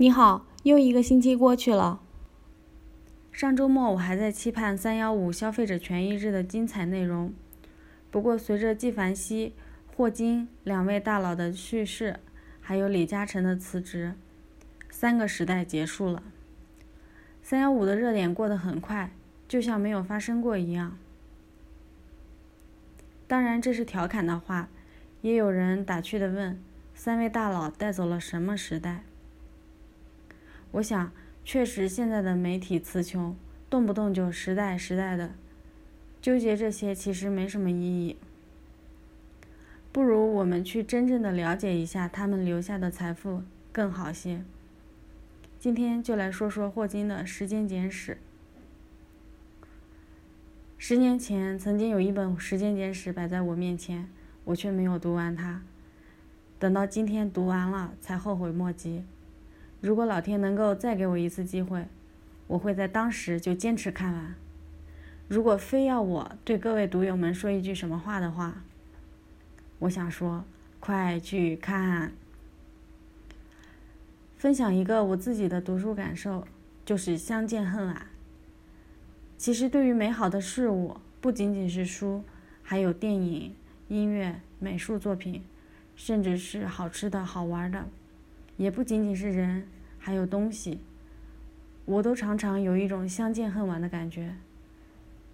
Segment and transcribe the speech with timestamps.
[0.00, 2.00] 你好，又一个星期过去了。
[3.30, 7.34] 上周末我还在期盼三幺五消费者权益日的精彩内容，
[8.10, 9.52] 不过随着纪梵希、
[9.94, 12.18] 霍金两位大佬的去世，
[12.62, 14.14] 还有李嘉诚的辞职，
[14.88, 16.22] 三个时代结束了。
[17.42, 19.10] 三幺五的热点过得很快，
[19.46, 20.96] 就像没有发生过一样。
[23.26, 24.70] 当然这是调侃的话，
[25.20, 26.58] 也有人打趣的问：
[26.94, 29.02] 三位大佬带走了什么时代？
[30.72, 31.12] 我想，
[31.44, 33.36] 确实现在的媒体词穷，
[33.68, 35.32] 动不动就时代时代的，
[36.22, 38.16] 纠结这些其实没什么意义。
[39.92, 44.44] 不如我们去真正的了解一下他们留下的财富更好些。
[45.58, 48.12] 今天就来说说霍金的《时间简史》。
[50.78, 54.08] 十年前，曾经有一本《时间简史》摆在我面前，
[54.44, 55.62] 我却没有读完它。
[56.58, 59.02] 等到今天读完了，才后悔莫及。
[59.80, 61.86] 如果老天能够再给我一次机会，
[62.46, 64.34] 我会在当时就坚持看完。
[65.28, 68.62] 如果非要我对各位读友们说一句什么话的话，
[69.78, 70.44] 我想说：
[70.80, 72.12] 快去看！
[74.36, 76.46] 分享一个我自己的读书感受，
[76.84, 78.06] 就是相见恨晚。
[79.38, 82.22] 其实，对于美好的事物，不仅仅是书，
[82.62, 83.54] 还有电影、
[83.88, 85.42] 音乐、美术作品，
[85.96, 87.86] 甚至是好吃的好玩的。
[88.56, 89.66] 也不仅仅是人，
[90.00, 90.80] 还有东西，
[91.84, 94.34] 我都常常有一种相见恨晚的感觉。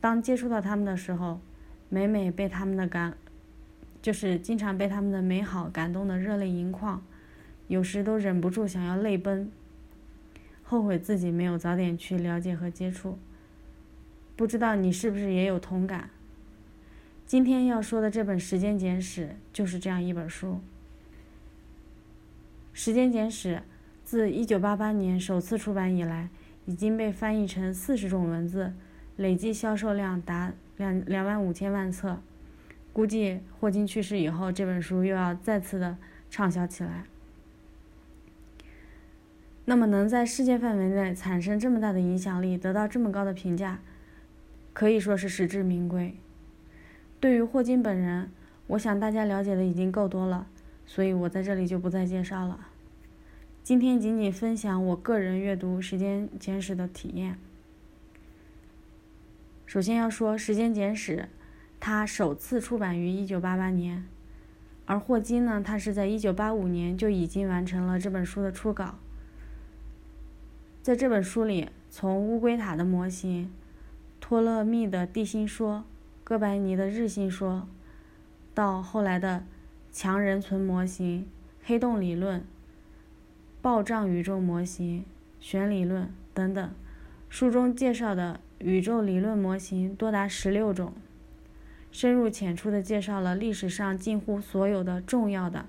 [0.00, 1.40] 当接触到他们的时候，
[1.88, 3.16] 每每被他们的感，
[4.02, 7.02] 就是经常被他们的美好感动的热泪盈眶，
[7.68, 9.50] 有时都忍不住想要泪奔，
[10.62, 13.18] 后悔自己没有早点去了解和接触。
[14.36, 16.10] 不知道你是不是也有同感？
[17.26, 20.54] 今天要说的这本《时间简史》就是这样一本书。
[22.72, 23.56] 《时间简史》
[24.08, 26.30] 自1988年首次出版以来，
[26.64, 28.72] 已经被翻译成四十种文字，
[29.16, 32.18] 累计销售量达两两万五千万册。
[32.94, 35.98] 估计霍金去世以后，这本书又要再次的
[36.30, 37.04] 畅销起来。
[39.66, 43.78] 那么，能在世界范围内产生这么大的影响力，得到这么高的评价，
[44.72, 46.14] 可以说是实至名归。
[47.20, 48.30] 对于霍金本人，
[48.68, 50.46] 我想大家了解的已经够多了。
[50.86, 52.68] 所以我在这里就不再介绍了。
[53.68, 57.38] 今天仅仅分享我个人阅读《时间简史》的体验。
[59.66, 61.16] 首先要说《时间简史》，
[61.78, 64.06] 它首次出版于1988年，
[64.86, 68.94] 而霍金呢，他是在1985年就已经完成了这本书的初稿。
[70.82, 73.52] 在这本书里，从乌龟塔的模型、
[74.18, 75.84] 托勒密的地心说、
[76.24, 77.68] 哥白尼的日心说，
[78.54, 79.44] 到后来的。
[79.92, 81.28] 强人存模型、
[81.64, 82.42] 黑洞理论、
[83.60, 85.04] 暴胀宇宙模型、
[85.40, 86.70] 弦理论等等，
[87.28, 90.92] 书中介绍的宇宙理论模型多达十六种，
[91.90, 95.66] 深入浅出地介绍了历史上近乎所有的重要的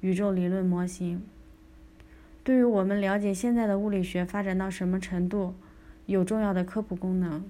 [0.00, 1.22] 宇宙理论模型。
[2.42, 5.54] 对于我们了解现在的物理学发展到什么程度，
[6.06, 7.44] 有重要的科普功能。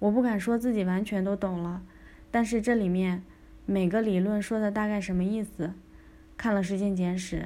[0.00, 1.82] 我不敢说自己完全都懂了，
[2.30, 3.22] 但是这里面。
[3.70, 5.74] 每个理论说的大概什么意思？
[6.38, 7.36] 看了《时间简史》，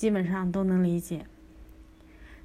[0.00, 1.26] 基本上都能理解。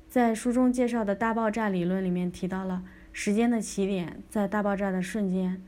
[0.10, 2.84] 在书中介绍的大爆炸理论里面提到了
[3.14, 5.64] 时间的起点在大爆炸的瞬间，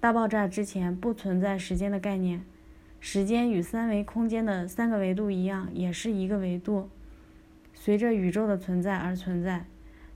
[0.00, 2.44] 大爆炸之前不存在时间的概念，
[2.98, 6.90] 时间与三维空间的三个维度一样，也是一个维度，
[7.74, 9.66] 随着宇宙的存在而存在。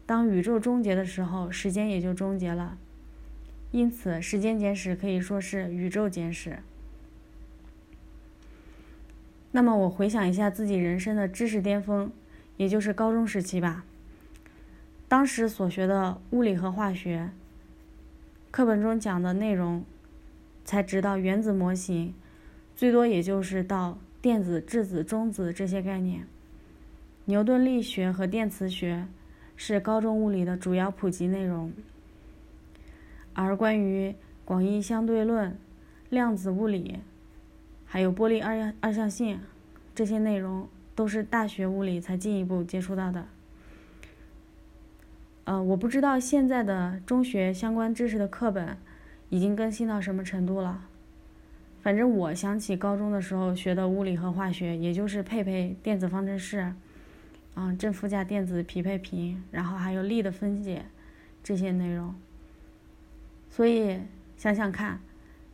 [0.04, 2.76] 当宇宙终结的时候，时间也就终结了。
[3.70, 6.58] 因此，《时间简史》可以说是宇宙简史。
[9.56, 12.10] 那么我回想一下自己人生的知识巅峰，
[12.56, 13.84] 也就是高中时期吧。
[15.06, 17.30] 当时所学的物理和化学，
[18.50, 19.84] 课本中讲的内容，
[20.64, 22.12] 才知道原子模型，
[22.74, 26.26] 最多也就是到电子、质子、中子这些概念。
[27.26, 29.06] 牛顿力学和电磁学
[29.54, 31.72] 是高中物理的主要普及内容，
[33.34, 35.56] 而关于广义相对论、
[36.10, 36.98] 量子物理。
[37.94, 39.38] 还有玻璃二二象性，
[39.94, 43.28] 这些内容都是大学物理才进一步接触到的。
[45.44, 48.76] 呃，我不知道现在的中学相关知识的课本
[49.28, 50.88] 已经更新到什么程度了。
[51.82, 56.74] 反正我想起高中的时候学的物理和化学，也就是配配电子方程式，
[57.54, 60.84] 啊，正负价电子匹配平，然后还有力的分解
[61.44, 62.12] 这些内容。
[63.48, 64.00] 所以
[64.36, 64.98] 想想看。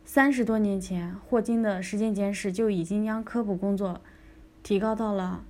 [0.03, 4.01] 三十多年前，霍金的《时间简史》就已经将科普工作
[4.61, 5.45] 提高到了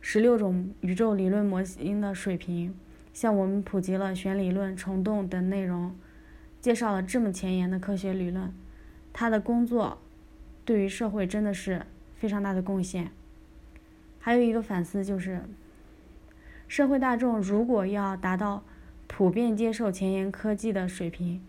[0.00, 2.74] 十六种宇宙理论模型的水平，
[3.12, 5.94] 向我们普及了弦理论、虫洞等内容，
[6.60, 8.52] 介绍了这么前沿的科学理论。
[9.12, 9.98] 他的工作
[10.64, 13.10] 对于社会真的是非常大的贡献。
[14.20, 15.42] 还有一个反思就是，
[16.66, 18.62] 社会大众如果要达到
[19.06, 21.42] 普遍接受前沿科技的水平，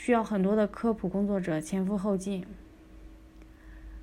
[0.00, 2.46] 需要很多的科普工作者前赴后继。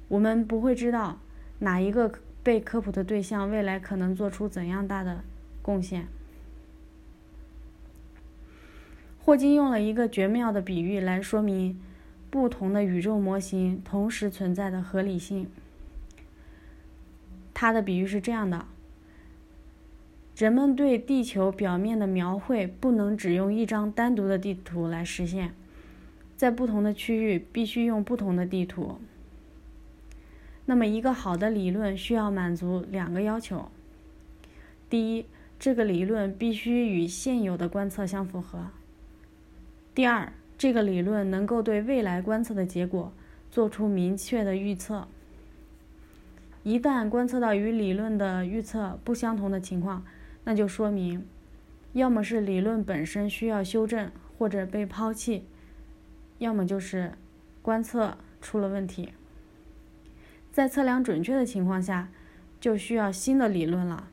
[0.10, 1.20] 我们不会知道
[1.60, 2.12] 哪一个
[2.44, 5.24] 被科普的对象未来可能做出怎样大的
[5.62, 6.08] 贡献。
[9.24, 11.82] 霍金用了一个绝妙的比喻来说明
[12.30, 15.50] 不同的宇宙模型同时存在的合理性。
[17.54, 18.66] 他的比喻是这样的：
[20.36, 25.56] 人们对地球表面的描绘不能只用一张单独的地图来实现，
[26.36, 29.00] 在不同的区域必须用不同的地图。
[30.66, 33.70] 那么，一个好的理论需要满足两个要求：
[34.90, 35.26] 第一，
[35.60, 38.72] 这个理论必须与现有的观测相符合；
[39.94, 43.14] 第二，这个理论能够对未来观测的结果
[43.52, 45.08] 做出明确的预测。
[46.64, 50.04] 一旦观测到与理论的预测不相同的情况，
[50.46, 51.24] 那就说明，
[51.94, 54.10] 要么是理论本身需要修正
[54.40, 55.44] 或者被抛弃，
[56.38, 57.14] 要么就是
[57.62, 59.14] 观测出了问题。
[60.52, 62.10] 在测量准确的情况下，
[62.60, 64.08] 就需要新的理论了。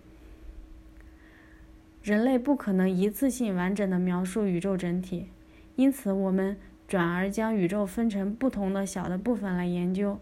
[2.02, 5.28] 人类不可能一次性完整的描述宇宙整体，
[5.76, 6.56] 因此我们
[6.88, 10.18] 转而将宇宙分成不同的小的部分来研究，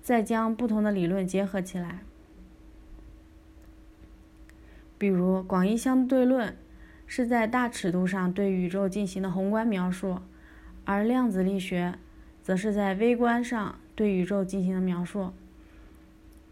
[0.00, 2.00] 再将不同的理论结合起来。
[4.96, 6.56] 比如，广义相对论
[7.08, 10.20] 是在大尺度上对宇宙进行的宏观描述，
[10.84, 11.98] 而量子力学
[12.42, 13.76] 则是在微观上。
[13.94, 15.32] 对宇宙进行的描述，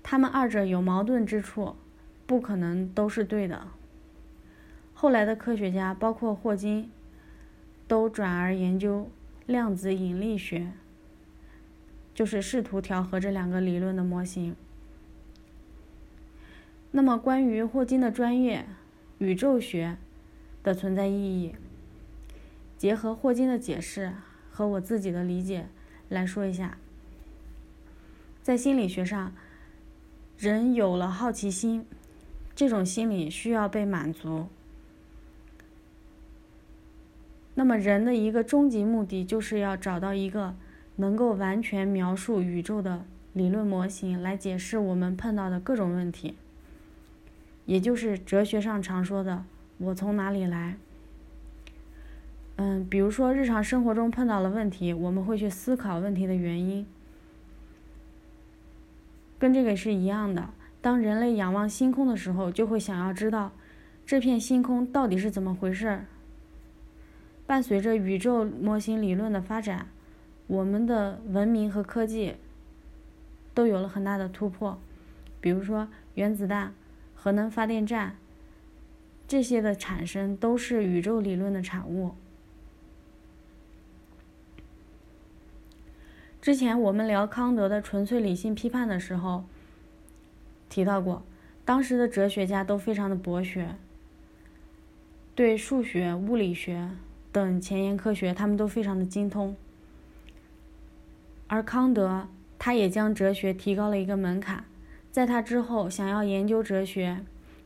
[0.02, 1.74] 他们二者有矛盾之处，
[2.26, 3.68] 不可能都是对的。
[4.92, 6.90] 后来的科学家，包括霍金，
[7.88, 9.10] 都转而研究
[9.46, 10.72] 量子引力学，
[12.14, 14.54] 就是试图调和这两个理论的模型。
[16.90, 18.66] 那么，关于霍金的专业
[19.16, 19.96] 宇宙学
[20.62, 21.54] 的存在意义，
[22.80, 24.14] 结合霍金的解释
[24.50, 25.66] 和我自己的理解
[26.08, 26.78] 来说一下。
[28.42, 29.34] 在心理学上，
[30.38, 31.84] 人有了好奇心，
[32.54, 34.48] 这种心理需要被满足。
[37.54, 40.54] 那么，人的一个终极目的就是要找到一个
[40.96, 43.04] 能够完全描述宇宙的
[43.34, 46.34] 理论模型，来解释我们碰到的各种问题，
[47.66, 49.44] 也就是哲学上常说的
[49.76, 50.78] “我从哪里来”。
[52.62, 56.86] 嗯，比如说日常生活中碰到了问题，我们会去思考问题的原因。
[59.38, 60.50] 跟这个是一样的。
[60.82, 63.52] 当人类仰望星空的时候，就会想要知道
[64.04, 66.04] 这片星空到底是怎么回事儿。
[67.46, 69.86] 伴随着宇宙模型理论的发展，
[70.46, 72.34] 我们的文明和科技
[73.54, 74.78] 都有了很大的突破。
[75.40, 76.74] 比如说，原子弹、
[77.14, 78.16] 核能发电站
[79.26, 82.14] 这些的产生，都是宇宙理论的产物。
[86.42, 89.44] 之前我们聊康德的纯粹理性批判的时候，
[90.70, 91.22] 提到过，
[91.66, 93.74] 当时的哲学家都非常的博学，
[95.34, 96.92] 对数学、物理学
[97.30, 99.54] 等前沿科学，他们都非常的精通。
[101.46, 102.26] 而康德，
[102.58, 104.64] 他也将哲学提高了一个门槛，
[105.12, 107.22] 在他之后，想要研究哲学，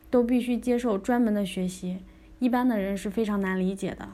[0.09, 1.99] 都必须接受专门的学习，
[2.39, 4.09] 一般的人是非常难理解的。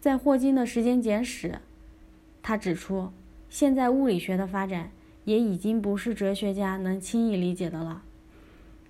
[0.00, 1.60] 在霍金的时间简史。
[2.46, 3.10] 他指出，
[3.48, 4.90] 现在物理学的发展
[5.24, 8.02] 也已经不是哲学家能轻易理解的了。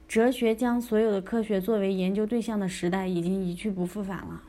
[0.09, 4.43] 哲学将所有的科学作为研究对象的时代已经一去不复返了。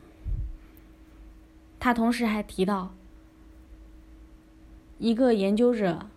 [1.80, 2.96] 他同时还提到，
[4.98, 6.08] 一个研究者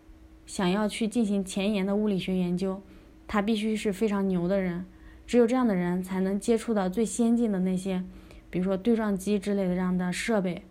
[0.46, 2.80] 想要去进行前沿的物理学研究，
[3.26, 4.86] 他必须是非常牛的人，
[5.26, 8.02] 只有这样的人才能接触到最先进的那些，
[8.48, 10.62] 比如说对撞机之类的这样的设备。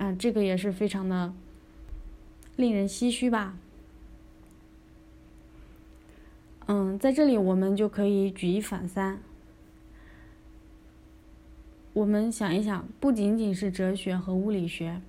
[0.00, 1.34] 啊，这个也是非常的
[2.56, 3.54] 令人唏嘘吧。
[6.68, 9.18] 嗯，在这里我们就可以举一反三。
[11.92, 15.02] 我们想一想，不仅仅是哲学和物理学，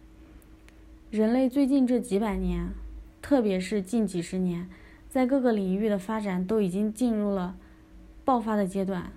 [1.10, 2.68] 人类最近这几百年，
[3.22, 4.70] 特别是近几十年，
[5.10, 7.56] 在各个领域的发展都已经进入了
[8.26, 9.14] 爆发的阶段。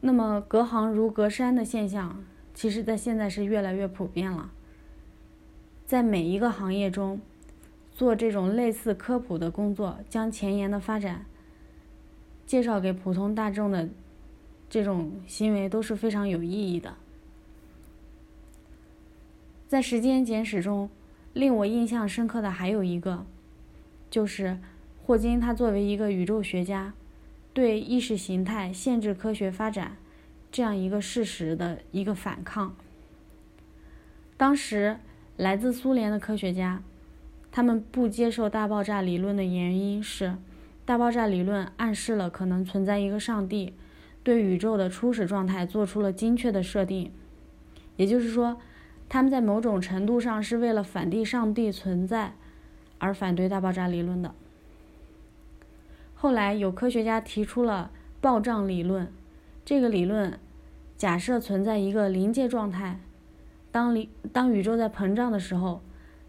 [0.00, 2.24] 那么，隔行如隔山的现象。
[2.56, 4.50] 其实，在现在是越来越普遍了。
[5.84, 7.20] 在每一个行业中，
[7.94, 11.26] 做这种类似科普的工作，将前沿的发展
[12.46, 13.90] 介绍给普通大众的
[14.70, 16.94] 这种行为都是非常有意义的。
[19.68, 20.88] 在《时间简史》中，
[21.34, 23.26] 令我印象深刻的还有一个，
[24.08, 24.58] 就是
[25.04, 26.94] 霍金他作为一个宇宙学家，
[27.52, 29.98] 对意识形态限制科学发展
[30.50, 32.74] 这样一个事实的一个反抗。
[34.36, 34.98] 当时，
[35.36, 36.82] 来自苏联的科学家，
[37.50, 40.36] 他们不接受大爆炸理论的原因是，
[40.84, 43.74] 大爆炸理论暗示了可能存在一个上帝，
[44.22, 47.12] 对宇宙的初始状态做出了精确的设定，
[47.96, 48.58] 也就是说。
[49.08, 52.32] 他们在某种程度上是为了反对上帝存在
[52.98, 54.34] 而反对大爆炸理论的。
[56.16, 59.06] 后来有科学家提出了暴胀理论，
[59.66, 60.38] 这个理论
[60.96, 63.00] 假设存在一个临界状态，
[63.70, 65.82] 当临当宇宙在膨胀的时候，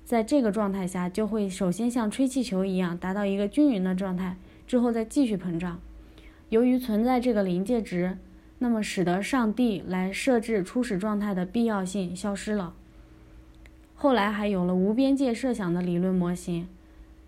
[0.03, 5.79] 在这个状态下就会首先像吹气球一样达到一个均匀的状态，之后再继续膨胀。
[6.49, 8.17] 由于存在这个临界值。
[8.59, 12.73] 那么，使得上帝来设置初始状态的必要性消失了。
[13.93, 16.67] 后来还有了无边界设想的理论模型，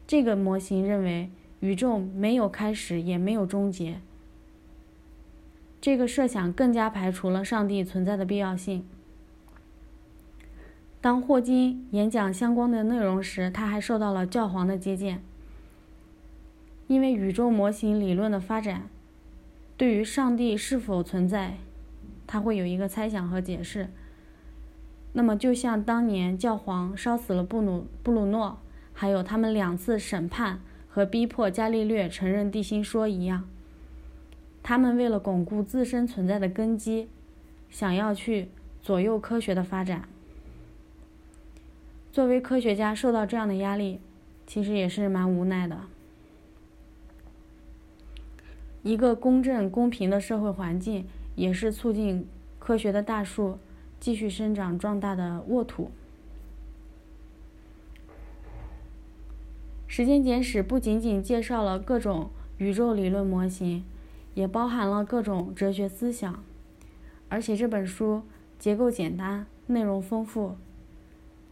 [0.07, 4.01] 这个模型认为宇宙没有开始也没有终结。
[5.81, 8.85] 这个设想更加排除了上帝存在的必要性。
[11.01, 15.23] 当霍金演讲相关的内容时，他还受到了教皇的接见，
[16.87, 18.89] 因为宇宙模型理论的发展。
[19.77, 21.57] 对于上帝是否存在，
[22.27, 23.87] 他会有一个猜想和解释。
[25.13, 28.59] 那么，就像当年教皇烧死了布鲁布鲁诺，
[28.93, 30.59] 还有他们两次审判
[30.89, 33.47] 和逼迫伽利略承认地心说一样，
[34.69, 37.07] 他们为了巩固自身存在的根基，
[37.71, 38.49] 想要去
[38.83, 40.07] 左右科学的发展。
[42.11, 43.99] 作为科学家，受到这样的压力，
[44.45, 45.85] 其实也是蛮无奈的。
[48.83, 52.27] 一个公正公平的社会环境，也是促进
[52.59, 53.57] 科学的大树
[53.99, 55.89] 继续生长壮大的沃土。
[59.87, 63.83] 时间简史不仅仅介绍了各种宇宙理论模型，
[64.39, 66.43] 也包含了各种哲学思想。
[67.27, 68.23] 而且这本书
[68.57, 70.55] 结构简单，内容丰富，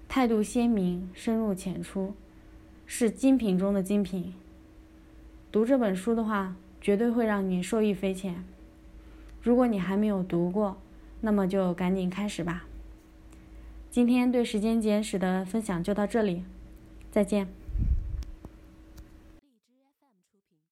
[0.08, 2.14] 态度鲜明，深入浅出，
[2.86, 4.34] 是精品中的精品。
[5.52, 6.56] 读这本书的话。
[6.80, 8.46] 绝对会让你受益匪浅。
[9.42, 10.78] 如果你还没有读过，
[11.22, 12.66] 那么就赶紧开始吧。
[13.90, 16.44] 今天对时间简史的分享就到这里，
[17.12, 17.57] 再见。